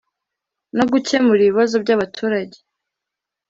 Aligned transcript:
no 0.77 0.85
gukemura 0.91 1.41
ibibazo 1.43 1.75
by 1.83 1.89
abaturage 1.95 2.57